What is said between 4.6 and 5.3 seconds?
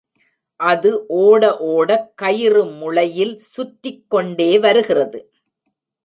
வருகிறது.